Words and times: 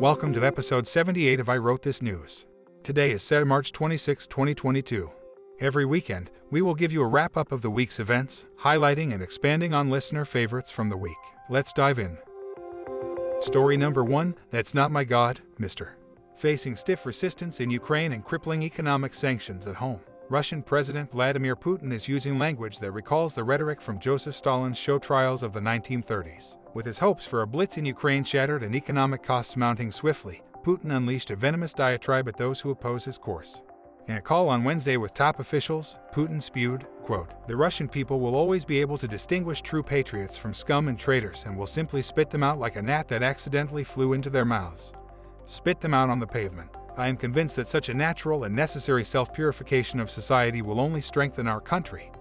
Welcome 0.00 0.32
to 0.32 0.46
episode 0.46 0.86
78 0.86 1.40
of 1.40 1.50
I 1.50 1.58
Wrote 1.58 1.82
This 1.82 2.00
News. 2.00 2.46
Today 2.82 3.10
is 3.10 3.22
Saturday, 3.22 3.46
March 3.46 3.70
26, 3.70 4.26
2022. 4.28 5.12
Every 5.60 5.84
weekend, 5.84 6.30
we 6.50 6.62
will 6.62 6.74
give 6.74 6.90
you 6.90 7.02
a 7.02 7.06
wrap 7.06 7.36
up 7.36 7.52
of 7.52 7.60
the 7.60 7.68
week's 7.68 8.00
events, 8.00 8.46
highlighting 8.60 9.12
and 9.12 9.22
expanding 9.22 9.74
on 9.74 9.90
listener 9.90 10.24
favorites 10.24 10.70
from 10.70 10.88
the 10.88 10.96
week. 10.96 11.18
Let's 11.50 11.74
dive 11.74 11.98
in. 11.98 12.16
Story 13.40 13.76
number 13.76 14.02
one 14.02 14.36
That's 14.50 14.72
Not 14.72 14.90
My 14.90 15.04
God, 15.04 15.40
Mr. 15.60 15.90
Facing 16.34 16.76
stiff 16.76 17.04
resistance 17.04 17.60
in 17.60 17.68
Ukraine 17.68 18.14
and 18.14 18.24
crippling 18.24 18.62
economic 18.62 19.12
sanctions 19.12 19.66
at 19.66 19.76
home. 19.76 20.00
Russian 20.30 20.62
President 20.62 21.12
Vladimir 21.12 21.56
Putin 21.56 21.92
is 21.92 22.08
using 22.08 22.38
language 22.38 22.78
that 22.78 22.92
recalls 22.92 23.34
the 23.34 23.44
rhetoric 23.44 23.82
from 23.82 24.00
Joseph 24.00 24.34
Stalin's 24.34 24.78
show 24.78 24.98
trials 24.98 25.42
of 25.42 25.52
the 25.52 25.60
1930s. 25.60 26.56
With 26.72 26.86
his 26.86 26.98
hopes 26.98 27.26
for 27.26 27.42
a 27.42 27.46
blitz 27.46 27.78
in 27.78 27.84
Ukraine 27.84 28.22
shattered 28.22 28.62
and 28.62 28.76
economic 28.76 29.24
costs 29.24 29.56
mounting 29.56 29.90
swiftly, 29.90 30.42
Putin 30.62 30.94
unleashed 30.94 31.30
a 31.30 31.36
venomous 31.36 31.74
diatribe 31.74 32.28
at 32.28 32.36
those 32.36 32.60
who 32.60 32.70
oppose 32.70 33.04
his 33.04 33.18
course. 33.18 33.62
In 34.06 34.16
a 34.16 34.20
call 34.20 34.48
on 34.48 34.62
Wednesday 34.62 34.96
with 34.96 35.12
top 35.12 35.40
officials, 35.40 35.98
Putin 36.12 36.40
spewed, 36.40 36.86
quote, 37.02 37.32
The 37.48 37.56
Russian 37.56 37.88
people 37.88 38.20
will 38.20 38.36
always 38.36 38.64
be 38.64 38.80
able 38.80 38.98
to 38.98 39.08
distinguish 39.08 39.62
true 39.62 39.82
patriots 39.82 40.36
from 40.36 40.54
scum 40.54 40.86
and 40.86 40.98
traitors 40.98 41.44
and 41.44 41.56
will 41.56 41.66
simply 41.66 42.02
spit 42.02 42.30
them 42.30 42.44
out 42.44 42.60
like 42.60 42.76
a 42.76 42.82
gnat 42.82 43.08
that 43.08 43.22
accidentally 43.22 43.82
flew 43.82 44.12
into 44.12 44.30
their 44.30 44.44
mouths. 44.44 44.92
Spit 45.46 45.80
them 45.80 45.94
out 45.94 46.08
on 46.08 46.20
the 46.20 46.26
pavement. 46.26 46.70
I 46.96 47.08
am 47.08 47.16
convinced 47.16 47.56
that 47.56 47.66
such 47.66 47.88
a 47.88 47.94
natural 47.94 48.44
and 48.44 48.54
necessary 48.54 49.04
self 49.04 49.32
purification 49.32 49.98
of 49.98 50.10
society 50.10 50.62
will 50.62 50.80
only 50.80 51.00
strengthen 51.00 51.48
our 51.48 51.60
country, 51.60 52.12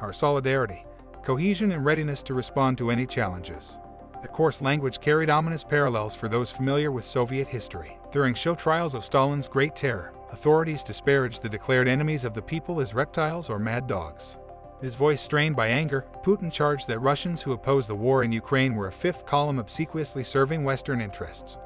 our 0.00 0.12
solidarity, 0.12 0.84
cohesion, 1.22 1.72
and 1.72 1.84
readiness 1.84 2.22
to 2.24 2.34
respond 2.34 2.78
to 2.78 2.90
any 2.90 3.06
challenges. 3.06 3.80
The 4.22 4.28
coarse 4.28 4.60
language 4.60 5.00
carried 5.00 5.30
ominous 5.30 5.64
parallels 5.64 6.14
for 6.14 6.28
those 6.28 6.50
familiar 6.50 6.92
with 6.92 7.04
Soviet 7.04 7.48
history. 7.48 7.98
During 8.12 8.34
show 8.34 8.54
trials 8.54 8.94
of 8.94 9.04
Stalin's 9.04 9.48
Great 9.48 9.74
Terror, 9.74 10.12
authorities 10.30 10.82
disparaged 10.82 11.42
the 11.42 11.48
declared 11.48 11.88
enemies 11.88 12.24
of 12.24 12.34
the 12.34 12.42
people 12.42 12.80
as 12.80 12.94
reptiles 12.94 13.48
or 13.48 13.58
mad 13.58 13.86
dogs. 13.86 14.36
His 14.80 14.94
voice 14.94 15.20
strained 15.20 15.56
by 15.56 15.68
anger, 15.68 16.06
Putin 16.22 16.50
charged 16.52 16.88
that 16.88 17.00
Russians 17.00 17.42
who 17.42 17.52
opposed 17.52 17.88
the 17.88 17.94
war 17.94 18.24
in 18.24 18.32
Ukraine 18.32 18.74
were 18.74 18.88
a 18.88 18.92
fifth 18.92 19.26
column 19.26 19.58
obsequiously 19.58 20.24
serving 20.24 20.64
Western 20.64 21.00
interests 21.00 21.58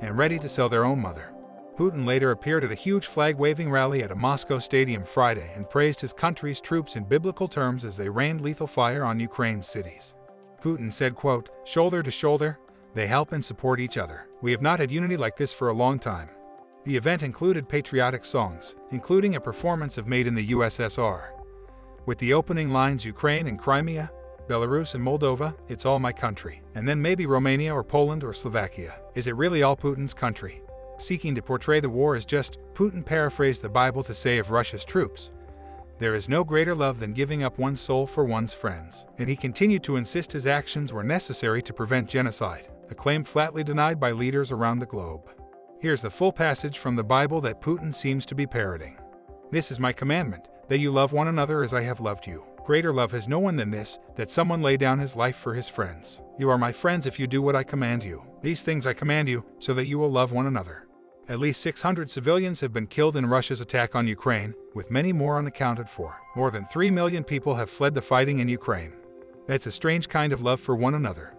and 0.00 0.18
ready 0.18 0.38
to 0.38 0.48
sell 0.48 0.68
their 0.68 0.84
own 0.84 1.00
mother. 1.00 1.32
Putin 1.76 2.06
later 2.06 2.30
appeared 2.30 2.62
at 2.62 2.70
a 2.70 2.76
huge 2.76 3.06
flag 3.06 3.36
waving 3.36 3.68
rally 3.68 4.02
at 4.04 4.12
a 4.12 4.16
Moscow 4.16 4.60
stadium 4.60 5.04
Friday 5.04 5.50
and 5.56 5.68
praised 5.68 6.00
his 6.00 6.12
country's 6.12 6.60
troops 6.60 6.94
in 6.94 7.02
biblical 7.02 7.48
terms 7.48 7.84
as 7.84 7.96
they 7.96 8.08
rained 8.08 8.40
lethal 8.40 8.68
fire 8.68 9.04
on 9.04 9.18
Ukraine's 9.18 9.66
cities. 9.66 10.14
Putin 10.62 10.92
said, 10.92 11.16
quote, 11.16 11.50
Shoulder 11.64 12.02
to 12.02 12.12
shoulder, 12.12 12.60
they 12.94 13.08
help 13.08 13.32
and 13.32 13.44
support 13.44 13.80
each 13.80 13.98
other. 13.98 14.28
We 14.40 14.52
have 14.52 14.62
not 14.62 14.78
had 14.78 14.92
unity 14.92 15.16
like 15.16 15.36
this 15.36 15.52
for 15.52 15.68
a 15.68 15.74
long 15.74 15.98
time. 15.98 16.30
The 16.84 16.96
event 16.96 17.24
included 17.24 17.68
patriotic 17.68 18.24
songs, 18.24 18.76
including 18.92 19.34
a 19.34 19.40
performance 19.40 19.98
of 19.98 20.06
Made 20.06 20.28
in 20.28 20.34
the 20.34 20.50
USSR. 20.50 21.30
With 22.06 22.18
the 22.18 22.34
opening 22.34 22.70
lines 22.70 23.04
Ukraine 23.04 23.48
and 23.48 23.58
Crimea, 23.58 24.12
Belarus 24.46 24.94
and 24.94 25.04
Moldova, 25.04 25.56
it's 25.68 25.86
all 25.86 25.98
my 25.98 26.12
country. 26.12 26.62
And 26.74 26.86
then 26.86 27.02
maybe 27.02 27.26
Romania 27.26 27.74
or 27.74 27.82
Poland 27.82 28.22
or 28.22 28.32
Slovakia. 28.32 29.00
Is 29.14 29.26
it 29.26 29.34
really 29.34 29.62
all 29.62 29.76
Putin's 29.76 30.14
country? 30.14 30.62
Seeking 30.98 31.34
to 31.34 31.42
portray 31.42 31.80
the 31.80 31.88
war 31.88 32.16
as 32.16 32.24
just, 32.24 32.58
Putin 32.74 33.04
paraphrased 33.04 33.62
the 33.62 33.68
Bible 33.68 34.02
to 34.02 34.14
say 34.14 34.38
of 34.38 34.50
Russia's 34.50 34.84
troops. 34.84 35.30
There 35.98 36.14
is 36.14 36.28
no 36.28 36.42
greater 36.42 36.74
love 36.74 36.98
than 36.98 37.12
giving 37.12 37.44
up 37.44 37.58
one's 37.58 37.80
soul 37.80 38.06
for 38.06 38.24
one's 38.24 38.52
friends. 38.52 39.06
And 39.18 39.28
he 39.28 39.36
continued 39.36 39.84
to 39.84 39.96
insist 39.96 40.32
his 40.32 40.46
actions 40.46 40.92
were 40.92 41.04
necessary 41.04 41.62
to 41.62 41.72
prevent 41.72 42.08
genocide, 42.08 42.68
a 42.90 42.94
claim 42.94 43.22
flatly 43.22 43.62
denied 43.62 44.00
by 44.00 44.10
leaders 44.10 44.50
around 44.50 44.80
the 44.80 44.86
globe. 44.86 45.30
Here's 45.80 46.02
the 46.02 46.10
full 46.10 46.32
passage 46.32 46.78
from 46.78 46.96
the 46.96 47.04
Bible 47.04 47.40
that 47.42 47.60
Putin 47.60 47.94
seems 47.94 48.26
to 48.26 48.34
be 48.34 48.46
parroting. 48.46 48.98
This 49.50 49.70
is 49.70 49.78
my 49.78 49.92
commandment, 49.92 50.48
that 50.68 50.78
you 50.78 50.90
love 50.90 51.12
one 51.12 51.28
another 51.28 51.62
as 51.62 51.72
I 51.72 51.82
have 51.82 52.00
loved 52.00 52.26
you. 52.26 52.44
Greater 52.64 52.92
love 52.92 53.12
has 53.12 53.28
no 53.28 53.38
one 53.38 53.56
than 53.56 53.70
this, 53.70 53.98
that 54.16 54.30
someone 54.30 54.62
lay 54.62 54.78
down 54.78 54.98
his 54.98 55.14
life 55.14 55.36
for 55.36 55.52
his 55.52 55.68
friends. 55.68 56.22
You 56.38 56.48
are 56.48 56.58
my 56.58 56.72
friends 56.72 57.06
if 57.06 57.20
you 57.20 57.26
do 57.26 57.42
what 57.42 57.54
I 57.54 57.62
command 57.62 58.02
you. 58.02 58.24
These 58.40 58.62
things 58.62 58.86
I 58.86 58.94
command 58.94 59.28
you, 59.28 59.44
so 59.58 59.74
that 59.74 59.86
you 59.86 59.98
will 59.98 60.10
love 60.10 60.32
one 60.32 60.46
another. 60.46 60.83
At 61.28 61.38
least 61.38 61.60
600 61.62 62.10
civilians 62.10 62.60
have 62.60 62.72
been 62.72 62.86
killed 62.86 63.16
in 63.16 63.26
Russia's 63.26 63.60
attack 63.60 63.94
on 63.94 64.06
Ukraine, 64.06 64.54
with 64.74 64.90
many 64.90 65.12
more 65.12 65.38
unaccounted 65.38 65.88
for. 65.88 66.20
More 66.36 66.50
than 66.50 66.66
3 66.66 66.90
million 66.90 67.24
people 67.24 67.54
have 67.54 67.70
fled 67.70 67.94
the 67.94 68.02
fighting 68.02 68.40
in 68.40 68.48
Ukraine. 68.48 68.92
That's 69.46 69.66
a 69.66 69.70
strange 69.70 70.08
kind 70.08 70.32
of 70.32 70.42
love 70.42 70.60
for 70.60 70.76
one 70.76 70.94
another. 70.94 71.34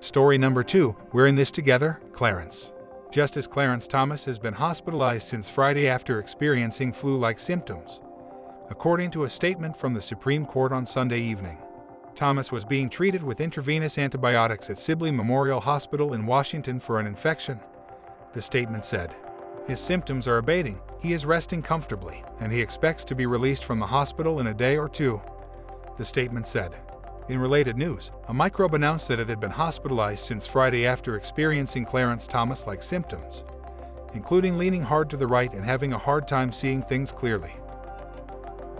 Story 0.00 0.36
number 0.38 0.64
two 0.64 0.96
We're 1.12 1.28
in 1.28 1.36
this 1.36 1.50
together, 1.50 2.00
Clarence. 2.12 2.72
Justice 3.12 3.46
Clarence 3.46 3.86
Thomas 3.86 4.24
has 4.24 4.38
been 4.38 4.54
hospitalized 4.54 5.26
since 5.26 5.48
Friday 5.48 5.86
after 5.86 6.18
experiencing 6.18 6.92
flu 6.92 7.18
like 7.18 7.38
symptoms 7.38 8.00
according 8.72 9.10
to 9.10 9.24
a 9.24 9.28
statement 9.28 9.76
from 9.76 9.92
the 9.92 10.00
Supreme 10.00 10.46
Court 10.46 10.72
on 10.72 10.86
Sunday 10.86 11.20
evening. 11.20 11.58
Thomas 12.14 12.50
was 12.50 12.64
being 12.64 12.88
treated 12.88 13.22
with 13.22 13.42
intravenous 13.42 13.98
antibiotics 13.98 14.70
at 14.70 14.78
Sibley 14.78 15.10
Memorial 15.10 15.60
Hospital 15.60 16.14
in 16.14 16.24
Washington 16.24 16.80
for 16.80 16.98
an 16.98 17.06
infection, 17.06 17.60
the 18.32 18.42
statement 18.42 18.84
said. 18.84 19.14
His 19.66 19.80
symptoms 19.80 20.26
are 20.26 20.38
abating, 20.38 20.80
he 21.00 21.12
is 21.12 21.26
resting 21.26 21.62
comfortably, 21.62 22.24
and 22.40 22.52
he 22.52 22.60
expects 22.60 23.04
to 23.04 23.14
be 23.14 23.26
released 23.26 23.64
from 23.64 23.78
the 23.78 23.86
hospital 23.86 24.40
in 24.40 24.48
a 24.48 24.54
day 24.54 24.76
or 24.76 24.88
two, 24.88 25.20
the 25.98 26.04
statement 26.04 26.46
said. 26.46 26.76
In 27.28 27.38
related 27.38 27.76
news, 27.76 28.10
a 28.28 28.34
microbe 28.34 28.74
announced 28.74 29.08
that 29.08 29.20
it 29.20 29.28
had 29.28 29.40
been 29.40 29.50
hospitalized 29.50 30.24
since 30.24 30.46
Friday 30.46 30.86
after 30.86 31.16
experiencing 31.16 31.84
Clarence 31.84 32.26
Thomas 32.26 32.66
like 32.66 32.82
symptoms, 32.82 33.44
including 34.14 34.58
leaning 34.58 34.82
hard 34.82 35.08
to 35.10 35.16
the 35.16 35.26
right 35.26 35.52
and 35.52 35.64
having 35.64 35.92
a 35.92 35.98
hard 35.98 36.26
time 36.26 36.52
seeing 36.52 36.82
things 36.82 37.12
clearly. 37.12 37.54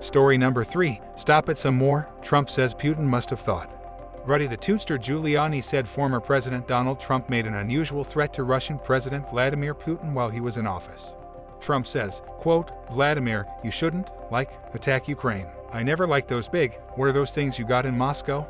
Story 0.00 0.36
number 0.36 0.64
three 0.64 1.00
Stop 1.16 1.48
it 1.48 1.58
some 1.58 1.76
more, 1.76 2.08
Trump 2.22 2.50
says 2.50 2.74
Putin 2.74 3.04
must 3.04 3.30
have 3.30 3.40
thought. 3.40 3.81
Ruddy 4.24 4.46
the 4.46 4.56
Tootster 4.56 4.98
Giuliani 4.98 5.62
said 5.62 5.88
former 5.88 6.20
President 6.20 6.68
Donald 6.68 7.00
Trump 7.00 7.28
made 7.28 7.44
an 7.44 7.54
unusual 7.54 8.04
threat 8.04 8.32
to 8.34 8.44
Russian 8.44 8.78
President 8.78 9.28
Vladimir 9.28 9.74
Putin 9.74 10.12
while 10.12 10.30
he 10.30 10.40
was 10.40 10.58
in 10.58 10.66
office. 10.66 11.16
Trump 11.58 11.88
says, 11.88 12.22
quote, 12.38 12.70
Vladimir, 12.92 13.48
you 13.64 13.72
shouldn't, 13.72 14.10
like, 14.30 14.52
attack 14.74 15.08
Ukraine. 15.08 15.48
I 15.72 15.82
never 15.82 16.06
liked 16.06 16.28
those 16.28 16.48
big, 16.48 16.78
what 16.94 17.06
are 17.06 17.12
those 17.12 17.32
things 17.32 17.58
you 17.58 17.64
got 17.64 17.84
in 17.84 17.98
Moscow? 17.98 18.46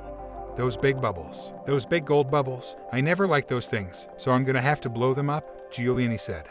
Those 0.56 0.76
big 0.76 1.00
bubbles. 1.00 1.54
Those 1.64 1.86
big 1.86 2.04
gold 2.04 2.30
bubbles. 2.30 2.76
I 2.92 3.00
never 3.00 3.26
liked 3.26 3.48
those 3.48 3.68
things, 3.68 4.08
so 4.18 4.30
I'm 4.30 4.44
gonna 4.44 4.60
have 4.60 4.82
to 4.82 4.90
blow 4.90 5.14
them 5.14 5.30
up, 5.30 5.72
Giuliani 5.72 6.20
said. 6.20 6.50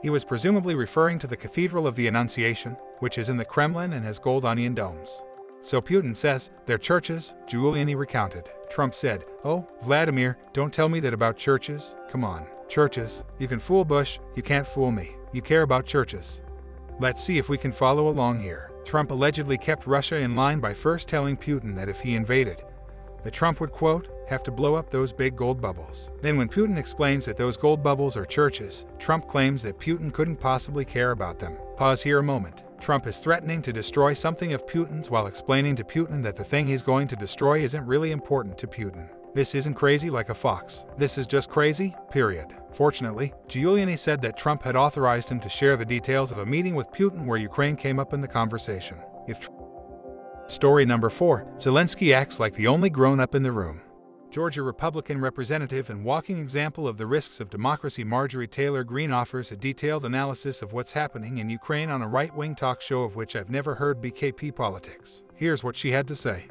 He 0.00 0.08
was 0.08 0.24
presumably 0.24 0.74
referring 0.74 1.18
to 1.18 1.26
the 1.26 1.36
Cathedral 1.36 1.86
of 1.86 1.94
the 1.94 2.08
Annunciation, 2.08 2.78
which 3.00 3.18
is 3.18 3.28
in 3.28 3.36
the 3.36 3.44
Kremlin 3.44 3.92
and 3.92 4.04
has 4.06 4.18
gold 4.18 4.46
onion 4.46 4.74
domes. 4.74 5.22
So 5.62 5.80
Putin 5.80 6.14
says, 6.14 6.50
they're 6.66 6.76
churches, 6.76 7.34
Giuliani 7.46 7.96
recounted. 7.96 8.50
Trump 8.68 8.94
said, 8.94 9.24
Oh, 9.44 9.66
Vladimir, 9.82 10.36
don't 10.52 10.72
tell 10.72 10.88
me 10.88 10.98
that 11.00 11.14
about 11.14 11.36
churches. 11.36 11.94
Come 12.10 12.24
on, 12.24 12.46
churches. 12.68 13.24
You 13.38 13.46
can 13.46 13.60
fool 13.60 13.84
Bush, 13.84 14.18
you 14.34 14.42
can't 14.42 14.66
fool 14.66 14.90
me. 14.90 15.16
You 15.32 15.40
care 15.40 15.62
about 15.62 15.86
churches. 15.86 16.40
Let's 16.98 17.22
see 17.22 17.38
if 17.38 17.48
we 17.48 17.56
can 17.56 17.72
follow 17.72 18.08
along 18.08 18.40
here. 18.40 18.70
Trump 18.84 19.12
allegedly 19.12 19.56
kept 19.56 19.86
Russia 19.86 20.16
in 20.16 20.34
line 20.34 20.58
by 20.58 20.74
first 20.74 21.08
telling 21.08 21.36
Putin 21.36 21.74
that 21.76 21.88
if 21.88 22.00
he 22.00 22.16
invaded, 22.16 22.62
that 23.22 23.32
Trump 23.32 23.60
would, 23.60 23.70
quote, 23.70 24.08
have 24.28 24.42
to 24.44 24.50
blow 24.50 24.74
up 24.74 24.90
those 24.90 25.12
big 25.12 25.36
gold 25.36 25.60
bubbles. 25.60 26.10
Then, 26.20 26.36
when 26.36 26.48
Putin 26.48 26.76
explains 26.78 27.24
that 27.24 27.36
those 27.36 27.56
gold 27.56 27.82
bubbles 27.82 28.16
are 28.16 28.24
churches, 28.24 28.86
Trump 28.98 29.28
claims 29.28 29.62
that 29.62 29.78
Putin 29.78 30.12
couldn't 30.12 30.36
possibly 30.36 30.84
care 30.84 31.10
about 31.10 31.38
them. 31.38 31.56
Pause 31.76 32.02
here 32.02 32.18
a 32.18 32.22
moment. 32.22 32.64
Trump 32.80 33.06
is 33.06 33.18
threatening 33.18 33.62
to 33.62 33.72
destroy 33.72 34.12
something 34.12 34.52
of 34.52 34.66
Putin's 34.66 35.08
while 35.08 35.26
explaining 35.26 35.76
to 35.76 35.84
Putin 35.84 36.22
that 36.22 36.36
the 36.36 36.44
thing 36.44 36.66
he's 36.66 36.82
going 36.82 37.06
to 37.08 37.16
destroy 37.16 37.60
isn't 37.60 37.86
really 37.86 38.10
important 38.10 38.58
to 38.58 38.66
Putin. 38.66 39.08
This 39.34 39.54
isn't 39.54 39.74
crazy 39.74 40.10
like 40.10 40.28
a 40.28 40.34
fox. 40.34 40.84
This 40.98 41.16
is 41.16 41.26
just 41.26 41.48
crazy, 41.48 41.94
period. 42.10 42.48
Fortunately, 42.72 43.32
Giuliani 43.48 43.98
said 43.98 44.20
that 44.22 44.36
Trump 44.36 44.62
had 44.62 44.76
authorized 44.76 45.30
him 45.30 45.40
to 45.40 45.48
share 45.48 45.76
the 45.76 45.84
details 45.84 46.32
of 46.32 46.38
a 46.38 46.46
meeting 46.46 46.74
with 46.74 46.90
Putin 46.90 47.24
where 47.24 47.38
Ukraine 47.38 47.76
came 47.76 47.98
up 47.98 48.12
in 48.12 48.20
the 48.20 48.28
conversation. 48.28 48.98
If 49.28 49.48
Story 50.48 50.84
number 50.84 51.08
4 51.08 51.46
Zelensky 51.58 52.12
acts 52.14 52.40
like 52.40 52.54
the 52.54 52.66
only 52.66 52.90
grown 52.90 53.20
up 53.20 53.34
in 53.34 53.42
the 53.42 53.52
room. 53.52 53.80
Georgia 54.32 54.62
Republican 54.62 55.20
representative 55.20 55.90
and 55.90 56.02
walking 56.02 56.38
example 56.38 56.88
of 56.88 56.96
the 56.96 57.06
risks 57.06 57.38
of 57.38 57.50
democracy 57.50 58.02
Marjorie 58.02 58.48
Taylor 58.48 58.82
Greene 58.82 59.12
offers 59.12 59.52
a 59.52 59.56
detailed 59.58 60.06
analysis 60.06 60.62
of 60.62 60.72
what's 60.72 60.92
happening 60.92 61.36
in 61.36 61.50
Ukraine 61.50 61.90
on 61.90 62.00
a 62.00 62.08
right 62.08 62.34
wing 62.34 62.54
talk 62.54 62.80
show 62.80 63.02
of 63.02 63.14
which 63.14 63.36
I've 63.36 63.50
never 63.50 63.74
heard 63.74 64.00
BKP 64.00 64.56
politics. 64.56 65.22
Here's 65.34 65.62
what 65.62 65.76
she 65.76 65.90
had 65.90 66.08
to 66.08 66.14
say. 66.14 66.46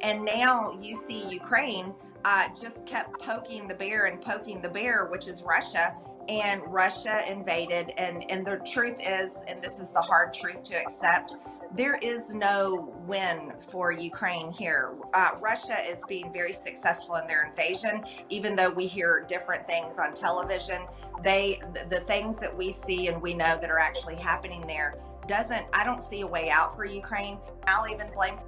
And 0.00 0.24
now 0.24 0.76
you 0.80 0.96
see 0.96 1.28
Ukraine 1.28 1.94
uh, 2.24 2.48
just 2.60 2.84
kept 2.84 3.20
poking 3.20 3.68
the 3.68 3.74
bear 3.74 4.06
and 4.06 4.20
poking 4.20 4.60
the 4.60 4.68
bear, 4.68 5.06
which 5.06 5.28
is 5.28 5.44
Russia. 5.44 5.94
And 6.28 6.62
Russia 6.66 7.20
invaded. 7.30 7.92
And, 7.96 8.30
and 8.30 8.46
the 8.46 8.58
truth 8.70 9.00
is, 9.00 9.42
and 9.48 9.62
this 9.62 9.80
is 9.80 9.92
the 9.92 10.00
hard 10.00 10.34
truth 10.34 10.62
to 10.64 10.76
accept, 10.76 11.36
there 11.74 11.98
is 12.02 12.34
no 12.34 12.94
win 13.06 13.52
for 13.60 13.92
Ukraine 13.92 14.50
here. 14.50 14.94
Uh, 15.14 15.30
Russia 15.40 15.76
is 15.86 16.02
being 16.08 16.32
very 16.32 16.52
successful 16.52 17.16
in 17.16 17.26
their 17.26 17.46
invasion, 17.46 18.04
even 18.28 18.56
though 18.56 18.70
we 18.70 18.86
hear 18.86 19.24
different 19.28 19.66
things 19.66 19.98
on 19.98 20.14
television. 20.14 20.82
They, 21.22 21.60
the, 21.74 21.86
the 21.96 22.00
things 22.00 22.38
that 22.40 22.56
we 22.56 22.72
see 22.72 23.08
and 23.08 23.20
we 23.20 23.34
know 23.34 23.58
that 23.60 23.70
are 23.70 23.78
actually 23.78 24.16
happening 24.16 24.66
there, 24.66 24.98
doesn't. 25.26 25.66
I 25.72 25.84
don't 25.84 26.00
see 26.00 26.22
a 26.22 26.26
way 26.26 26.48
out 26.50 26.74
for 26.74 26.86
Ukraine. 26.86 27.38
I'll 27.66 27.88
even 27.88 28.10
blame. 28.14 28.38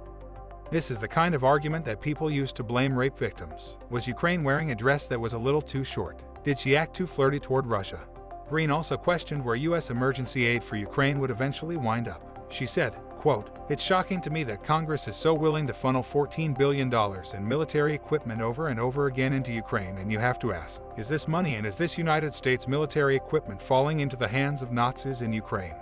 This 0.71 0.89
is 0.89 0.99
the 0.99 1.07
kind 1.07 1.35
of 1.35 1.43
argument 1.43 1.85
that 1.85 2.01
people 2.01 2.31
use 2.31 2.51
to 2.53 2.63
blame 2.63 2.97
rape 2.97 3.17
victims. 3.17 3.77
Was 3.89 4.07
Ukraine 4.07 4.43
wearing 4.43 4.71
a 4.71 4.75
dress 4.75 5.05
that 5.07 5.19
was 5.19 5.33
a 5.33 5.39
little 5.39 5.61
too 5.61 5.83
short? 5.83 6.23
Did 6.43 6.57
she 6.57 6.75
act 6.75 6.95
too 6.95 7.05
flirty 7.05 7.39
toward 7.39 7.67
Russia? 7.67 7.99
Greene 8.49 8.71
also 8.71 8.97
questioned 8.97 9.45
where 9.45 9.55
U.S. 9.55 9.91
emergency 9.91 10.45
aid 10.45 10.63
for 10.63 10.75
Ukraine 10.75 11.19
would 11.19 11.29
eventually 11.29 11.77
wind 11.77 12.07
up. 12.07 12.47
She 12.51 12.65
said, 12.65 12.95
Quote, 13.21 13.55
It's 13.69 13.83
shocking 13.83 14.19
to 14.21 14.31
me 14.31 14.43
that 14.45 14.63
Congress 14.63 15.07
is 15.07 15.15
so 15.15 15.35
willing 15.35 15.67
to 15.67 15.73
funnel 15.73 16.01
$14 16.01 16.57
billion 16.57 16.91
in 16.91 17.47
military 17.47 17.93
equipment 17.93 18.41
over 18.41 18.69
and 18.69 18.79
over 18.79 19.05
again 19.05 19.33
into 19.33 19.51
Ukraine, 19.51 19.99
and 19.99 20.11
you 20.11 20.17
have 20.17 20.39
to 20.39 20.51
ask, 20.51 20.81
is 20.97 21.07
this 21.07 21.27
money 21.27 21.55
and 21.55 21.67
is 21.67 21.75
this 21.75 21.99
United 21.99 22.33
States 22.33 22.67
military 22.67 23.15
equipment 23.15 23.61
falling 23.61 23.99
into 23.99 24.17
the 24.17 24.27
hands 24.27 24.63
of 24.63 24.71
Nazis 24.71 25.21
in 25.21 25.31
Ukraine? 25.31 25.75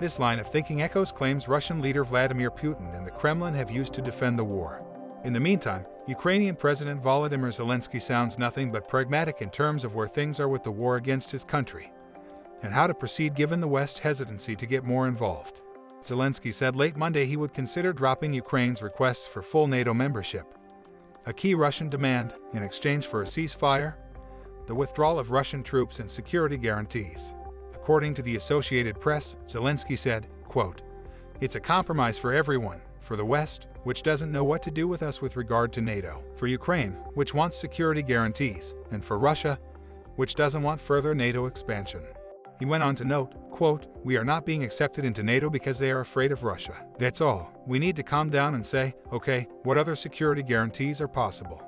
This 0.00 0.18
line 0.18 0.40
of 0.40 0.48
thinking 0.48 0.82
echoes 0.82 1.12
claims 1.12 1.46
Russian 1.46 1.80
leader 1.80 2.02
Vladimir 2.02 2.50
Putin 2.50 2.92
and 2.96 3.06
the 3.06 3.12
Kremlin 3.12 3.54
have 3.54 3.70
used 3.70 3.94
to 3.94 4.02
defend 4.02 4.36
the 4.36 4.44
war. 4.44 4.82
In 5.22 5.32
the 5.32 5.38
meantime, 5.38 5.86
Ukrainian 6.08 6.56
President 6.56 7.02
Volodymyr 7.02 7.52
Zelensky 7.52 8.00
sounds 8.00 8.38
nothing 8.38 8.72
but 8.72 8.88
pragmatic 8.88 9.42
in 9.42 9.50
terms 9.50 9.84
of 9.84 9.94
where 9.94 10.08
things 10.08 10.40
are 10.40 10.48
with 10.48 10.64
the 10.64 10.70
war 10.70 10.96
against 10.96 11.30
his 11.30 11.44
country 11.44 11.92
and 12.62 12.72
how 12.72 12.86
to 12.86 12.94
proceed 12.94 13.34
given 13.34 13.60
the 13.60 13.68
West's 13.68 13.98
hesitancy 13.98 14.56
to 14.56 14.66
get 14.66 14.84
more 14.84 15.08
involved. 15.08 15.60
Zelensky 16.02 16.52
said 16.52 16.74
late 16.74 16.96
Monday 16.96 17.26
he 17.26 17.36
would 17.36 17.52
consider 17.52 17.92
dropping 17.92 18.32
Ukraine's 18.32 18.82
requests 18.82 19.26
for 19.26 19.42
full 19.42 19.66
NATO 19.66 19.92
membership, 19.92 20.54
a 21.26 21.32
key 21.32 21.54
Russian 21.54 21.88
demand 21.90 22.34
in 22.54 22.62
exchange 22.62 23.06
for 23.06 23.22
a 23.22 23.26
ceasefire, 23.26 23.94
the 24.66 24.74
withdrawal 24.74 25.18
of 25.18 25.30
Russian 25.30 25.62
troops, 25.62 26.00
and 26.00 26.10
security 26.10 26.56
guarantees. 26.56 27.34
According 27.74 28.14
to 28.14 28.22
the 28.22 28.36
Associated 28.36 29.00
Press, 29.00 29.36
Zelensky 29.46 29.96
said, 29.96 30.26
quote, 30.44 30.82
It's 31.40 31.56
a 31.56 31.60
compromise 31.60 32.18
for 32.18 32.32
everyone, 32.32 32.80
for 33.00 33.16
the 33.16 33.24
West, 33.24 33.66
which 33.84 34.02
doesn't 34.02 34.32
know 34.32 34.44
what 34.44 34.62
to 34.62 34.70
do 34.70 34.86
with 34.86 35.02
us 35.02 35.20
with 35.20 35.36
regard 35.36 35.72
to 35.72 35.80
NATO, 35.80 36.22
for 36.36 36.46
Ukraine, 36.46 36.92
which 37.14 37.34
wants 37.34 37.56
security 37.56 38.02
guarantees, 38.02 38.74
and 38.90 39.04
for 39.04 39.18
Russia, 39.18 39.58
which 40.16 40.34
doesn't 40.34 40.62
want 40.62 40.80
further 40.80 41.14
NATO 41.14 41.46
expansion. 41.46 42.02
He 42.58 42.66
went 42.66 42.82
on 42.82 42.94
to 42.96 43.04
note, 43.04 43.50
quote, 43.50 43.86
We 44.04 44.18
are 44.18 44.24
not 44.24 44.44
being 44.44 44.62
accepted 44.62 45.06
into 45.06 45.22
NATO 45.22 45.48
because 45.48 45.78
they 45.78 45.90
are 45.90 46.00
afraid 46.00 46.30
of 46.30 46.44
Russia. 46.44 46.84
That's 46.98 47.22
all. 47.22 47.50
We 47.66 47.78
need 47.78 47.96
to 47.96 48.02
calm 48.02 48.28
down 48.28 48.54
and 48.54 48.64
say, 48.64 48.94
okay, 49.12 49.48
what 49.62 49.78
other 49.78 49.94
security 49.94 50.42
guarantees 50.42 51.00
are 51.00 51.08
possible? 51.08 51.62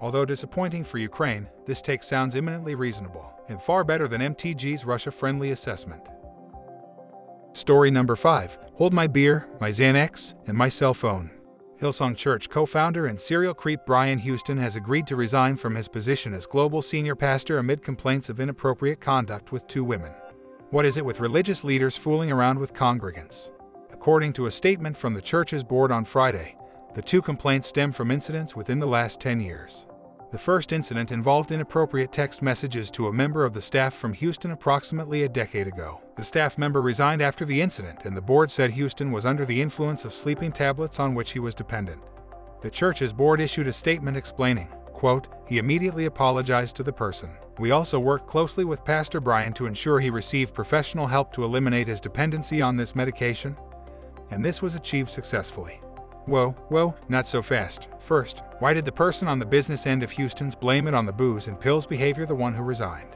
Although 0.00 0.24
disappointing 0.24 0.84
for 0.84 0.96
Ukraine, 0.98 1.48
this 1.66 1.82
take 1.82 2.02
sounds 2.02 2.34
eminently 2.34 2.74
reasonable 2.74 3.30
and 3.48 3.60
far 3.60 3.84
better 3.84 4.08
than 4.08 4.20
MTG's 4.20 4.86
Russia 4.86 5.10
friendly 5.10 5.50
assessment. 5.50 6.08
Story 7.52 7.90
number 7.90 8.16
5 8.16 8.58
Hold 8.74 8.92
my 8.92 9.06
beer, 9.06 9.48
my 9.60 9.70
Xanax, 9.70 10.34
and 10.46 10.56
my 10.56 10.68
cell 10.68 10.94
phone. 10.94 11.30
Hillsong 11.80 12.16
Church 12.16 12.48
co 12.50 12.66
founder 12.66 13.06
and 13.06 13.20
serial 13.20 13.54
creep 13.54 13.80
Brian 13.86 14.18
Houston 14.18 14.58
has 14.58 14.76
agreed 14.76 15.06
to 15.06 15.16
resign 15.16 15.56
from 15.56 15.74
his 15.74 15.88
position 15.88 16.34
as 16.34 16.46
global 16.46 16.82
senior 16.82 17.14
pastor 17.14 17.58
amid 17.58 17.82
complaints 17.82 18.28
of 18.28 18.40
inappropriate 18.40 19.00
conduct 19.00 19.52
with 19.52 19.66
two 19.68 19.84
women. 19.84 20.12
What 20.70 20.84
is 20.84 20.96
it 20.96 21.04
with 21.04 21.20
religious 21.20 21.64
leaders 21.64 21.96
fooling 21.96 22.30
around 22.30 22.58
with 22.58 22.74
congregants? 22.74 23.52
According 23.92 24.32
to 24.34 24.46
a 24.46 24.50
statement 24.50 24.96
from 24.96 25.14
the 25.14 25.22
church's 25.22 25.64
board 25.64 25.90
on 25.90 26.04
Friday, 26.04 26.56
the 26.94 27.02
two 27.02 27.22
complaints 27.22 27.68
stem 27.68 27.92
from 27.92 28.10
incidents 28.10 28.56
within 28.56 28.78
the 28.78 28.86
last 28.86 29.20
10 29.20 29.40
years. 29.40 29.86
The 30.30 30.38
first 30.38 30.72
incident 30.72 31.10
involved 31.10 31.52
inappropriate 31.52 32.12
text 32.12 32.42
messages 32.42 32.90
to 32.92 33.06
a 33.06 33.12
member 33.12 33.44
of 33.44 33.54
the 33.54 33.62
staff 33.62 33.94
from 33.94 34.12
Houston 34.12 34.50
approximately 34.50 35.22
a 35.22 35.28
decade 35.28 35.66
ago. 35.66 36.02
The 36.18 36.24
staff 36.24 36.58
member 36.58 36.82
resigned 36.82 37.22
after 37.22 37.44
the 37.44 37.62
incident, 37.62 38.04
and 38.04 38.16
the 38.16 38.20
board 38.20 38.50
said 38.50 38.72
Houston 38.72 39.12
was 39.12 39.24
under 39.24 39.46
the 39.46 39.62
influence 39.62 40.04
of 40.04 40.12
sleeping 40.12 40.50
tablets 40.50 40.98
on 40.98 41.14
which 41.14 41.30
he 41.30 41.38
was 41.38 41.54
dependent. 41.54 42.02
The 42.60 42.70
church's 42.70 43.12
board 43.12 43.40
issued 43.40 43.68
a 43.68 43.72
statement 43.72 44.16
explaining, 44.16 44.66
quote, 44.92 45.28
he 45.46 45.58
immediately 45.58 46.06
apologized 46.06 46.74
to 46.74 46.82
the 46.82 46.92
person. 46.92 47.30
We 47.60 47.70
also 47.70 48.00
worked 48.00 48.26
closely 48.26 48.64
with 48.64 48.84
Pastor 48.84 49.20
Brian 49.20 49.52
to 49.52 49.66
ensure 49.66 50.00
he 50.00 50.10
received 50.10 50.54
professional 50.54 51.06
help 51.06 51.32
to 51.34 51.44
eliminate 51.44 51.86
his 51.86 52.00
dependency 52.00 52.60
on 52.60 52.76
this 52.76 52.96
medication, 52.96 53.56
and 54.32 54.44
this 54.44 54.60
was 54.60 54.74
achieved 54.74 55.10
successfully. 55.10 55.80
Whoa, 56.26 56.50
whoa, 56.68 56.96
not 57.08 57.28
so 57.28 57.42
fast. 57.42 57.86
First, 58.00 58.42
why 58.58 58.74
did 58.74 58.84
the 58.84 58.90
person 58.90 59.28
on 59.28 59.38
the 59.38 59.46
business 59.46 59.86
end 59.86 60.02
of 60.02 60.10
Houston's 60.10 60.56
blame 60.56 60.88
it 60.88 60.94
on 60.94 61.06
the 61.06 61.12
booze 61.12 61.46
and 61.46 61.60
pills 61.60 61.86
behavior 61.86 62.26
the 62.26 62.34
one 62.34 62.54
who 62.54 62.64
resigned? 62.64 63.14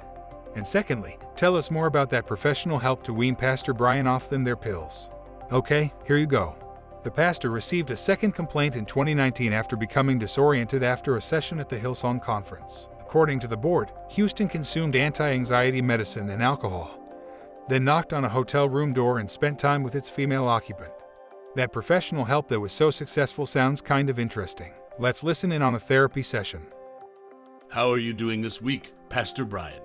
And 0.55 0.67
secondly, 0.67 1.19
tell 1.37 1.57
us 1.57 1.71
more 1.71 1.87
about 1.87 2.11
that 2.11 2.27
professional 2.27 2.79
help 2.79 3.03
to 3.05 3.15
wean 3.15 3.35
Pastor 3.35 3.73
Brian 3.73 4.07
off 4.07 4.29
them 4.29 4.45
their 4.45 4.57
pills. 4.57 5.11
Okay, 5.51 5.93
here 6.07 6.17
you 6.17 6.27
go. 6.27 6.57
The 7.03 7.11
pastor 7.11 7.51
received 7.51 7.91
a 7.91 7.97
second 7.97 8.33
complaint 8.33 8.77
in 8.77 8.87
2019 8.87 9.53
after 9.53 9.77
becoming 9.77 10.19
disoriented 10.19 10.83
after 10.83 11.17
a 11.17 11.21
session 11.21 11.59
at 11.59 11.69
the 11.69 11.79
Hillsong 11.79 12.23
conference. 12.23 12.89
According 13.01 13.41
to 13.41 13.49
the 13.49 13.57
board, 13.57 13.91
Houston 14.11 14.49
consumed 14.49 14.95
anti 14.95 15.29
anxiety 15.29 15.83
medicine 15.83 16.31
and 16.31 16.43
alcohol, 16.43 16.99
then 17.69 17.85
knocked 17.85 18.13
on 18.13 18.25
a 18.25 18.29
hotel 18.29 18.69
room 18.69 18.93
door 18.93 19.19
and 19.19 19.31
spent 19.31 19.59
time 19.59 19.83
with 19.83 19.97
its 19.97 20.09
female 20.09 20.47
occupant. 20.47 20.93
That 21.57 21.73
professional 21.73 22.25
help 22.25 22.49
that 22.49 22.61
was 22.61 22.73
so 22.73 22.91
successful 22.91 23.45
sounds 23.45 23.81
kind 23.81 24.09
of 24.09 24.19
interesting. 24.19 24.73
Let's 24.99 25.23
listen 25.23 25.53
in 25.53 25.61
on 25.61 25.75
a 25.75 25.79
therapy 25.79 26.23
session. 26.23 26.67
How 27.69 27.91
are 27.91 27.99
you 27.99 28.15
doing 28.15 28.41
this 28.41 28.63
week, 28.63 28.95
Pastor 29.09 29.45
Brian? 29.45 29.81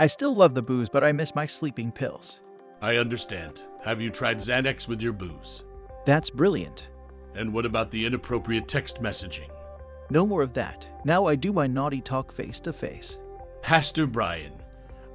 I 0.00 0.06
still 0.06 0.34
love 0.34 0.54
the 0.54 0.62
booze, 0.62 0.88
but 0.88 1.04
I 1.04 1.12
miss 1.12 1.34
my 1.34 1.44
sleeping 1.44 1.92
pills. 1.92 2.40
I 2.80 2.96
understand. 2.96 3.60
Have 3.82 4.00
you 4.00 4.08
tried 4.08 4.38
Xanax 4.38 4.88
with 4.88 5.02
your 5.02 5.12
booze? 5.12 5.64
That's 6.06 6.30
brilliant. 6.30 6.88
And 7.34 7.52
what 7.52 7.66
about 7.66 7.90
the 7.90 8.06
inappropriate 8.06 8.66
text 8.66 9.02
messaging? 9.02 9.50
No 10.08 10.26
more 10.26 10.40
of 10.40 10.54
that. 10.54 10.88
Now 11.04 11.26
I 11.26 11.34
do 11.34 11.52
my 11.52 11.66
naughty 11.66 12.00
talk 12.00 12.32
face 12.32 12.60
to 12.60 12.72
face. 12.72 13.18
Pastor 13.60 14.06
Brian, 14.06 14.54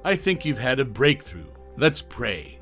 I 0.04 0.14
think 0.14 0.44
you've 0.44 0.56
had 0.60 0.78
a 0.78 0.84
breakthrough. 0.84 1.48
Let's 1.76 2.00
pray. 2.00 2.60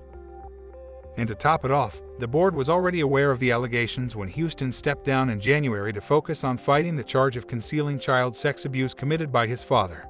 And 1.18 1.28
to 1.28 1.34
top 1.34 1.66
it 1.66 1.70
off, 1.70 2.00
the 2.20 2.26
board 2.26 2.54
was 2.56 2.70
already 2.70 3.00
aware 3.00 3.32
of 3.32 3.38
the 3.38 3.52
allegations 3.52 4.16
when 4.16 4.28
Houston 4.28 4.72
stepped 4.72 5.04
down 5.04 5.28
in 5.28 5.40
January 5.40 5.92
to 5.92 6.00
focus 6.00 6.42
on 6.42 6.56
fighting 6.56 6.96
the 6.96 7.04
charge 7.04 7.36
of 7.36 7.46
concealing 7.46 7.98
child 7.98 8.34
sex 8.34 8.64
abuse 8.64 8.94
committed 8.94 9.30
by 9.30 9.46
his 9.46 9.62
father, 9.62 10.08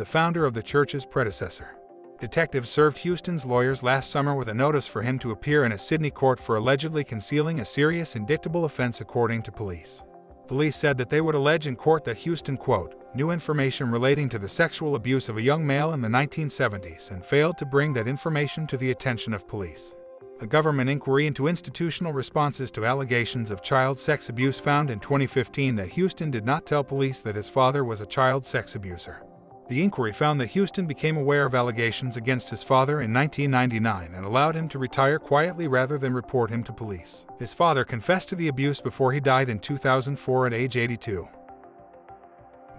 the 0.00 0.06
founder 0.06 0.46
of 0.46 0.54
the 0.54 0.62
church's 0.62 1.04
predecessor. 1.04 1.76
Detectives 2.20 2.70
served 2.70 2.96
Houston's 3.00 3.44
lawyers 3.44 3.82
last 3.82 4.10
summer 4.10 4.34
with 4.34 4.48
a 4.48 4.54
notice 4.54 4.86
for 4.86 5.02
him 5.02 5.18
to 5.18 5.30
appear 5.30 5.66
in 5.66 5.72
a 5.72 5.78
Sydney 5.78 6.10
court 6.10 6.40
for 6.40 6.56
allegedly 6.56 7.04
concealing 7.04 7.60
a 7.60 7.66
serious 7.66 8.16
indictable 8.16 8.64
offense, 8.64 9.02
according 9.02 9.42
to 9.42 9.52
police. 9.52 10.02
Police 10.46 10.74
said 10.74 10.96
that 10.96 11.10
they 11.10 11.20
would 11.20 11.34
allege 11.34 11.66
in 11.66 11.76
court 11.76 12.02
that 12.04 12.16
Houston, 12.16 12.56
quote, 12.56 12.94
knew 13.14 13.30
information 13.30 13.90
relating 13.90 14.30
to 14.30 14.38
the 14.38 14.48
sexual 14.48 14.94
abuse 14.94 15.28
of 15.28 15.36
a 15.36 15.42
young 15.42 15.66
male 15.66 15.92
in 15.92 16.00
the 16.00 16.08
1970s 16.08 17.10
and 17.10 17.22
failed 17.22 17.58
to 17.58 17.66
bring 17.66 17.92
that 17.92 18.08
information 18.08 18.66
to 18.68 18.78
the 18.78 18.92
attention 18.92 19.34
of 19.34 19.46
police. 19.46 19.94
A 20.40 20.46
government 20.46 20.88
inquiry 20.88 21.26
into 21.26 21.46
institutional 21.46 22.14
responses 22.14 22.70
to 22.70 22.86
allegations 22.86 23.50
of 23.50 23.60
child 23.60 23.98
sex 23.98 24.30
abuse 24.30 24.58
found 24.58 24.88
in 24.90 24.98
2015 24.98 25.76
that 25.76 25.90
Houston 25.90 26.30
did 26.30 26.46
not 26.46 26.64
tell 26.64 26.82
police 26.82 27.20
that 27.20 27.36
his 27.36 27.50
father 27.50 27.84
was 27.84 28.00
a 28.00 28.06
child 28.06 28.46
sex 28.46 28.74
abuser. 28.74 29.22
The 29.70 29.84
inquiry 29.84 30.12
found 30.12 30.40
that 30.40 30.50
Houston 30.50 30.86
became 30.86 31.16
aware 31.16 31.46
of 31.46 31.54
allegations 31.54 32.16
against 32.16 32.50
his 32.50 32.60
father 32.60 33.00
in 33.00 33.14
1999 33.14 34.16
and 34.16 34.26
allowed 34.26 34.56
him 34.56 34.68
to 34.70 34.80
retire 34.80 35.20
quietly 35.20 35.68
rather 35.68 35.96
than 35.96 36.12
report 36.12 36.50
him 36.50 36.64
to 36.64 36.72
police. 36.72 37.24
His 37.38 37.54
father 37.54 37.84
confessed 37.84 38.30
to 38.30 38.34
the 38.34 38.48
abuse 38.48 38.80
before 38.80 39.12
he 39.12 39.20
died 39.20 39.48
in 39.48 39.60
2004 39.60 40.48
at 40.48 40.52
age 40.52 40.76
82. 40.76 41.28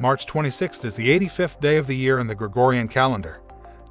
March 0.01 0.25
26th 0.25 0.83
is 0.83 0.97
the 0.97 1.17
85th 1.17 1.61
day 1.61 1.77
of 1.77 1.87
the 1.87 1.95
year 1.95 2.19
in 2.19 2.27
the 2.27 2.35
Gregorian 2.35 2.89
calendar. 2.89 3.41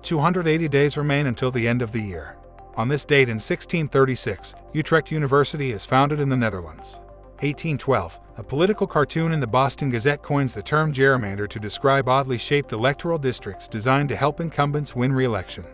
280 0.03 0.69
days 0.69 0.99
remain 0.99 1.27
until 1.27 1.51
the 1.51 1.67
end 1.67 1.81
of 1.81 1.93
the 1.93 2.03
year. 2.03 2.37
On 2.77 2.89
this 2.89 3.07
date 3.07 3.31
in 3.31 3.37
1636, 3.37 4.55
Utrecht 4.75 5.11
University 5.11 5.73
is 5.73 5.87
founded 5.87 6.21
in 6.21 6.29
the 6.29 6.37
Netherlands. 6.37 7.01
1812, 7.41 8.21
a 8.37 8.43
political 8.43 8.87
cartoon 8.87 9.33
in 9.33 9.41
the 9.41 9.47
Boston 9.47 9.89
Gazette 9.89 10.23
coins 10.23 10.53
the 10.53 10.63
term 10.63 10.93
gerrymander 10.93 11.49
to 11.49 11.59
describe 11.59 12.07
oddly 12.07 12.37
shaped 12.37 12.73
electoral 12.73 13.17
districts 13.17 13.67
designed 13.67 14.11
to 14.11 14.17
help 14.17 14.41
incumbents 14.41 14.95
win 14.95 15.11
re 15.11 15.25
election. 15.25 15.65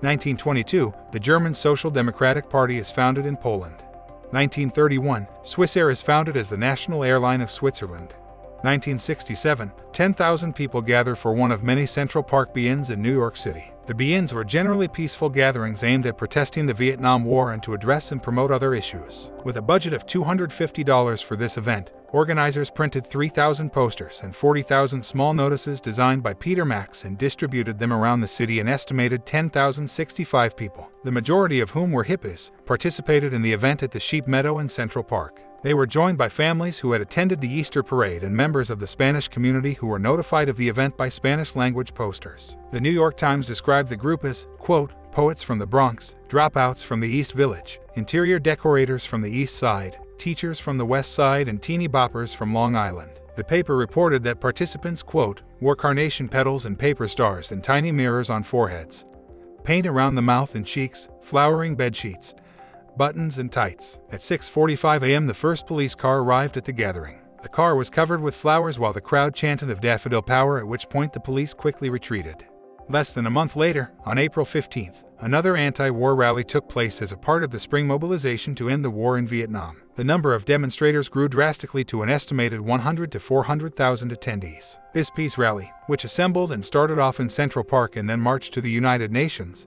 1922, 0.00 0.94
the 1.12 1.20
German 1.20 1.52
Social 1.52 1.90
Democratic 1.90 2.48
Party 2.48 2.78
is 2.78 2.90
founded 2.90 3.26
in 3.26 3.36
Poland. 3.36 3.82
1931, 4.30 5.26
Swissair 5.42 5.92
is 5.92 6.00
founded 6.00 6.38
as 6.38 6.48
the 6.48 6.56
national 6.56 7.04
airline 7.04 7.42
of 7.42 7.50
Switzerland. 7.50 8.14
1967, 8.62 9.70
10,000 9.92 10.54
people 10.54 10.80
gather 10.80 11.14
for 11.14 11.34
one 11.34 11.52
of 11.52 11.62
many 11.62 11.84
Central 11.84 12.24
Park 12.24 12.54
Be-Ins 12.54 12.88
in 12.88 13.02
New 13.02 13.12
York 13.12 13.36
City. 13.36 13.72
The 13.90 13.96
Be-Ins 13.96 14.32
were 14.32 14.44
generally 14.44 14.86
peaceful 14.86 15.28
gatherings 15.28 15.82
aimed 15.82 16.06
at 16.06 16.16
protesting 16.16 16.64
the 16.64 16.72
Vietnam 16.72 17.24
War 17.24 17.50
and 17.50 17.60
to 17.64 17.74
address 17.74 18.12
and 18.12 18.22
promote 18.22 18.52
other 18.52 18.72
issues. 18.72 19.32
With 19.42 19.56
a 19.56 19.62
budget 19.62 19.92
of 19.92 20.06
$250 20.06 21.24
for 21.24 21.34
this 21.34 21.56
event, 21.56 21.90
organizers 22.12 22.70
printed 22.70 23.04
3,000 23.04 23.72
posters 23.72 24.20
and 24.22 24.32
40,000 24.32 25.04
small 25.04 25.34
notices 25.34 25.80
designed 25.80 26.22
by 26.22 26.34
Peter 26.34 26.64
Max 26.64 27.02
and 27.02 27.18
distributed 27.18 27.80
them 27.80 27.92
around 27.92 28.20
the 28.20 28.28
city 28.28 28.60
an 28.60 28.68
estimated 28.68 29.26
10,065 29.26 30.56
people, 30.56 30.88
the 31.02 31.10
majority 31.10 31.58
of 31.58 31.70
whom 31.70 31.90
were 31.90 32.04
hippies, 32.04 32.52
participated 32.66 33.34
in 33.34 33.42
the 33.42 33.52
event 33.52 33.82
at 33.82 33.90
the 33.90 33.98
Sheep 33.98 34.28
Meadow 34.28 34.60
in 34.60 34.68
Central 34.68 35.02
Park. 35.02 35.42
They 35.62 35.74
were 35.74 35.86
joined 35.86 36.16
by 36.16 36.30
families 36.30 36.78
who 36.78 36.92
had 36.92 37.02
attended 37.02 37.40
the 37.40 37.52
Easter 37.52 37.82
parade 37.82 38.24
and 38.24 38.34
members 38.34 38.70
of 38.70 38.78
the 38.78 38.86
Spanish 38.86 39.28
community 39.28 39.74
who 39.74 39.88
were 39.88 39.98
notified 39.98 40.48
of 40.48 40.56
the 40.56 40.68
event 40.68 40.96
by 40.96 41.10
Spanish 41.10 41.54
language 41.54 41.92
posters. 41.92 42.56
The 42.70 42.80
New 42.80 42.90
York 42.90 43.18
Times 43.18 43.46
described 43.46 43.90
the 43.90 43.96
group 43.96 44.24
as, 44.24 44.46
quote, 44.58 44.92
poets 45.12 45.42
from 45.42 45.58
the 45.58 45.66
Bronx, 45.66 46.16
dropouts 46.28 46.82
from 46.82 47.00
the 47.00 47.08
East 47.08 47.34
Village, 47.34 47.78
interior 47.94 48.38
decorators 48.38 49.04
from 49.04 49.20
the 49.20 49.30
East 49.30 49.56
Side, 49.56 49.98
teachers 50.16 50.58
from 50.58 50.78
the 50.78 50.86
West 50.86 51.12
Side, 51.12 51.48
and 51.48 51.60
teeny 51.60 51.88
boppers 51.88 52.34
from 52.34 52.54
Long 52.54 52.74
Island. 52.74 53.20
The 53.36 53.44
paper 53.44 53.76
reported 53.76 54.22
that 54.24 54.40
participants, 54.40 55.02
quote, 55.02 55.42
wore 55.60 55.76
carnation 55.76 56.26
petals 56.26 56.64
and 56.64 56.78
paper 56.78 57.06
stars 57.06 57.52
and 57.52 57.62
tiny 57.62 57.92
mirrors 57.92 58.30
on 58.30 58.42
foreheads, 58.42 59.04
paint 59.62 59.86
around 59.86 60.14
the 60.14 60.22
mouth 60.22 60.54
and 60.54 60.64
cheeks, 60.64 61.08
flowering 61.20 61.74
bed 61.74 61.94
sheets, 61.94 62.34
buttons, 63.00 63.38
and 63.38 63.50
tights. 63.50 63.98
At 64.12 64.20
6:45 64.20 65.02
a.m., 65.04 65.26
the 65.26 65.42
first 65.46 65.66
police 65.66 65.94
car 65.94 66.18
arrived 66.18 66.58
at 66.58 66.66
the 66.66 66.80
gathering. 66.82 67.18
The 67.42 67.48
car 67.48 67.74
was 67.74 67.88
covered 67.88 68.20
with 68.20 68.34
flowers 68.34 68.78
while 68.78 68.92
the 68.92 69.08
crowd 69.10 69.34
chanted 69.34 69.70
of 69.70 69.80
daffodil 69.80 70.20
power, 70.20 70.58
at 70.58 70.66
which 70.66 70.90
point 70.90 71.14
the 71.14 71.26
police 71.28 71.54
quickly 71.54 71.88
retreated. 71.88 72.44
Less 72.90 73.14
than 73.14 73.24
a 73.24 73.30
month 73.30 73.56
later, 73.56 73.92
on 74.04 74.18
April 74.18 74.44
15th, 74.44 75.04
another 75.20 75.56
anti-war 75.56 76.14
rally 76.14 76.44
took 76.44 76.68
place 76.68 77.00
as 77.00 77.12
a 77.12 77.16
part 77.16 77.42
of 77.42 77.50
the 77.50 77.58
spring 77.58 77.86
mobilization 77.86 78.54
to 78.56 78.68
end 78.68 78.84
the 78.84 78.90
war 78.90 79.16
in 79.16 79.26
Vietnam. 79.26 79.80
The 79.94 80.04
number 80.12 80.34
of 80.34 80.44
demonstrators 80.44 81.08
grew 81.08 81.28
drastically 81.28 81.84
to 81.84 82.02
an 82.02 82.10
estimated 82.10 82.60
100 82.60 83.12
to 83.12 83.18
400,000 83.18 84.12
attendees. 84.12 84.76
This 84.92 85.08
peace 85.08 85.38
rally, 85.38 85.72
which 85.86 86.04
assembled 86.04 86.52
and 86.52 86.62
started 86.62 86.98
off 86.98 87.18
in 87.18 87.30
Central 87.30 87.64
Park 87.64 87.96
and 87.96 88.10
then 88.10 88.20
marched 88.20 88.52
to 88.52 88.60
the 88.60 88.70
United 88.70 89.10
Nations, 89.10 89.66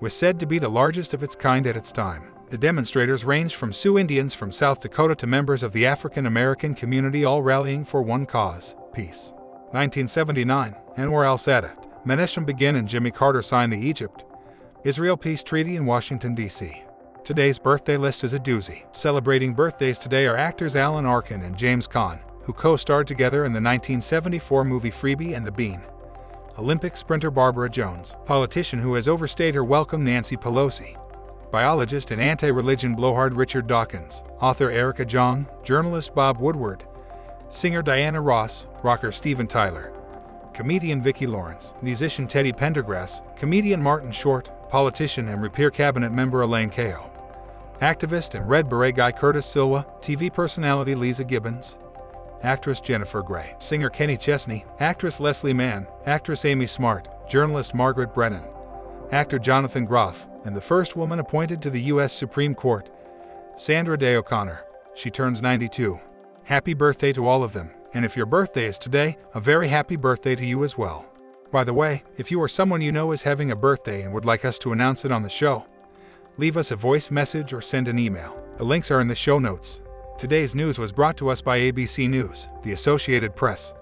was 0.00 0.14
said 0.14 0.40
to 0.40 0.46
be 0.46 0.58
the 0.58 0.76
largest 0.80 1.12
of 1.12 1.22
its 1.22 1.36
kind 1.36 1.66
at 1.66 1.76
its 1.76 1.92
time. 1.92 2.33
The 2.50 2.58
demonstrators 2.58 3.24
ranged 3.24 3.54
from 3.54 3.72
Sioux 3.72 3.98
Indians 3.98 4.34
from 4.34 4.52
South 4.52 4.80
Dakota 4.80 5.14
to 5.16 5.26
members 5.26 5.62
of 5.62 5.72
the 5.72 5.86
African 5.86 6.26
American 6.26 6.74
community, 6.74 7.24
all 7.24 7.42
rallying 7.42 7.84
for 7.84 8.02
one 8.02 8.26
cause 8.26 8.76
peace. 8.92 9.32
1979, 9.72 10.76
Anwar 10.96 11.26
al 11.26 11.38
Sadat, 11.38 11.88
Menachem 12.06 12.46
Begin, 12.46 12.76
and 12.76 12.88
Jimmy 12.88 13.10
Carter 13.10 13.42
signed 13.42 13.72
the 13.72 13.78
Egypt 13.78 14.24
Israel 14.84 15.16
Peace 15.16 15.42
Treaty 15.42 15.76
in 15.76 15.86
Washington, 15.86 16.34
D.C. 16.34 16.84
Today's 17.24 17.58
birthday 17.58 17.96
list 17.96 18.22
is 18.22 18.34
a 18.34 18.38
doozy. 18.38 18.84
Celebrating 18.94 19.54
birthdays 19.54 19.98
today 19.98 20.26
are 20.26 20.36
actors 20.36 20.76
Alan 20.76 21.06
Arkin 21.06 21.42
and 21.42 21.56
James 21.56 21.88
Caan, 21.88 22.20
who 22.42 22.52
co 22.52 22.76
starred 22.76 23.06
together 23.06 23.46
in 23.46 23.52
the 23.52 23.56
1974 23.56 24.64
movie 24.64 24.90
Freebie 24.90 25.34
and 25.34 25.46
the 25.46 25.50
Bean. 25.50 25.82
Olympic 26.58 26.96
sprinter 26.96 27.30
Barbara 27.30 27.70
Jones, 27.70 28.14
politician 28.26 28.78
who 28.78 28.94
has 28.94 29.08
overstayed 29.08 29.54
her 29.54 29.64
welcome 29.64 30.04
Nancy 30.04 30.36
Pelosi, 30.36 30.96
biologist 31.54 32.10
and 32.10 32.20
anti 32.20 32.48
religion 32.48 32.96
blowhard 32.96 33.32
Richard 33.32 33.68
Dawkins, 33.68 34.24
author 34.40 34.70
Erica 34.70 35.04
Jong, 35.04 35.46
journalist 35.62 36.12
Bob 36.12 36.38
Woodward, 36.38 36.84
singer 37.48 37.80
Diana 37.80 38.20
Ross, 38.20 38.66
rocker 38.82 39.12
Steven 39.12 39.46
Tyler, 39.46 39.92
comedian 40.52 41.00
Vicki 41.00 41.28
Lawrence, 41.28 41.72
musician 41.80 42.26
Teddy 42.26 42.50
Pendergrass, 42.50 43.22
comedian 43.36 43.80
Martin 43.80 44.10
Short, 44.10 44.50
politician 44.68 45.28
and 45.28 45.40
Repair 45.40 45.70
Cabinet 45.70 46.10
member 46.10 46.42
Elaine 46.42 46.70
Chao, 46.70 47.08
activist 47.80 48.34
and 48.34 48.48
Red 48.48 48.68
Beret 48.68 48.96
guy 48.96 49.12
Curtis 49.12 49.46
Sliwa, 49.46 49.86
TV 50.02 50.34
personality 50.34 50.96
Leeza 50.96 51.24
Gibbons, 51.24 51.78
actress 52.42 52.80
Jennifer 52.80 53.22
Grey, 53.22 53.54
singer 53.58 53.90
Kenny 53.90 54.16
Chesney, 54.16 54.64
actress 54.80 55.20
Leslie 55.20 55.54
Mann, 55.54 55.86
actress 56.04 56.44
Amy 56.44 56.66
Smart, 56.66 57.06
journalist 57.28 57.76
Margaret 57.76 58.12
Brennan, 58.12 58.42
actor 59.12 59.38
Jonathan 59.38 59.84
Groff, 59.84 60.26
and 60.44 60.54
the 60.54 60.60
first 60.60 60.96
woman 60.96 61.18
appointed 61.18 61.60
to 61.62 61.70
the 61.70 61.82
U.S. 61.82 62.12
Supreme 62.12 62.54
Court, 62.54 62.90
Sandra 63.56 63.98
Day 63.98 64.16
O'Connor. 64.16 64.64
She 64.94 65.10
turns 65.10 65.42
92. 65.42 65.98
Happy 66.44 66.74
birthday 66.74 67.12
to 67.12 67.26
all 67.26 67.42
of 67.42 67.52
them, 67.52 67.70
and 67.94 68.04
if 68.04 68.16
your 68.16 68.26
birthday 68.26 68.66
is 68.66 68.78
today, 68.78 69.16
a 69.34 69.40
very 69.40 69.68
happy 69.68 69.96
birthday 69.96 70.34
to 70.34 70.44
you 70.44 70.62
as 70.62 70.76
well. 70.76 71.06
By 71.50 71.64
the 71.64 71.72
way, 71.72 72.02
if 72.16 72.30
you 72.30 72.40
or 72.40 72.48
someone 72.48 72.80
you 72.80 72.92
know 72.92 73.12
is 73.12 73.22
having 73.22 73.50
a 73.50 73.56
birthday 73.56 74.02
and 74.02 74.12
would 74.12 74.24
like 74.24 74.44
us 74.44 74.58
to 74.60 74.72
announce 74.72 75.04
it 75.04 75.12
on 75.12 75.22
the 75.22 75.28
show, 75.28 75.66
leave 76.36 76.56
us 76.56 76.70
a 76.70 76.76
voice 76.76 77.10
message 77.10 77.52
or 77.52 77.60
send 77.60 77.88
an 77.88 77.98
email. 77.98 78.36
The 78.56 78.64
links 78.64 78.90
are 78.90 79.00
in 79.00 79.08
the 79.08 79.14
show 79.14 79.38
notes. 79.38 79.80
Today's 80.18 80.54
news 80.54 80.78
was 80.78 80.92
brought 80.92 81.16
to 81.18 81.28
us 81.28 81.40
by 81.40 81.58
ABC 81.58 82.08
News, 82.08 82.48
the 82.62 82.72
Associated 82.72 83.34
Press, 83.34 83.72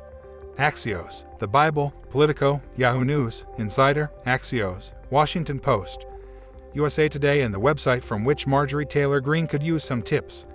Axios, 0.56 1.24
The 1.38 1.48
Bible, 1.48 1.92
Politico, 2.10 2.60
Yahoo 2.76 3.04
News, 3.04 3.44
Insider, 3.58 4.10
Axios, 4.26 4.92
Washington 5.10 5.58
Post, 5.58 6.06
USA 6.74 7.08
Today, 7.08 7.42
and 7.42 7.52
the 7.54 7.60
website 7.60 8.02
from 8.02 8.24
which 8.24 8.46
Marjorie 8.46 8.86
Taylor 8.86 9.20
Greene 9.20 9.46
could 9.46 9.62
use 9.62 9.84
some 9.84 10.02
tips 10.02 10.46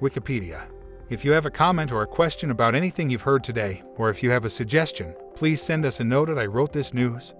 Wikipedia. 0.00 0.66
If 1.10 1.24
you 1.24 1.32
have 1.32 1.44
a 1.44 1.50
comment 1.50 1.90
or 1.90 2.02
a 2.02 2.06
question 2.06 2.50
about 2.50 2.74
anything 2.74 3.10
you've 3.10 3.22
heard 3.22 3.42
today, 3.42 3.82
or 3.96 4.10
if 4.10 4.22
you 4.22 4.30
have 4.30 4.44
a 4.44 4.50
suggestion, 4.50 5.14
please 5.34 5.60
send 5.60 5.84
us 5.84 6.00
a 6.00 6.04
note 6.04 6.30
at 6.30 6.38
I 6.38 6.46
wrote 6.46 6.72
this 6.72 6.94
news, 6.94 7.34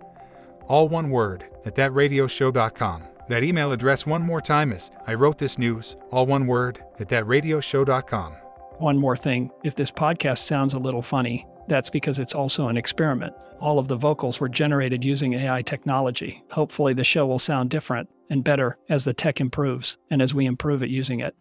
all 0.66 0.88
one 0.88 1.10
word, 1.10 1.44
at 1.64 1.74
thatradioshow.com. 1.74 3.04
That 3.28 3.44
email 3.44 3.70
address 3.70 4.06
one 4.06 4.22
more 4.22 4.40
time 4.40 4.72
is 4.72 4.90
I 5.06 5.14
wrote 5.14 5.38
this 5.38 5.56
news, 5.56 5.96
all 6.10 6.26
one 6.26 6.46
word, 6.48 6.82
at 6.98 7.08
thatradioshow.com. 7.08 8.32
One 8.78 8.98
more 8.98 9.16
thing 9.16 9.50
if 9.62 9.76
this 9.76 9.92
podcast 9.92 10.38
sounds 10.38 10.74
a 10.74 10.78
little 10.78 11.02
funny, 11.02 11.46
that's 11.70 11.88
because 11.88 12.18
it's 12.18 12.34
also 12.34 12.68
an 12.68 12.76
experiment. 12.76 13.32
All 13.60 13.78
of 13.78 13.88
the 13.88 13.96
vocals 13.96 14.40
were 14.40 14.48
generated 14.48 15.04
using 15.04 15.34
AI 15.34 15.62
technology. 15.62 16.42
Hopefully, 16.50 16.92
the 16.92 17.04
show 17.04 17.26
will 17.26 17.38
sound 17.38 17.70
different 17.70 18.08
and 18.28 18.44
better 18.44 18.76
as 18.88 19.04
the 19.04 19.14
tech 19.14 19.40
improves 19.40 19.96
and 20.10 20.20
as 20.20 20.34
we 20.34 20.46
improve 20.46 20.82
at 20.82 20.90
using 20.90 21.20
it. 21.20 21.34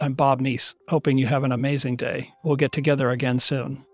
I'm 0.00 0.14
Bob 0.14 0.40
Neese, 0.40 0.74
hoping 0.88 1.18
you 1.18 1.26
have 1.26 1.42
an 1.42 1.50
amazing 1.50 1.96
day. 1.96 2.32
We'll 2.44 2.56
get 2.56 2.70
together 2.70 3.10
again 3.10 3.40
soon. 3.40 3.84